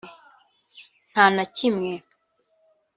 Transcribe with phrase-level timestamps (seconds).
[1.11, 1.91] nta na kimwe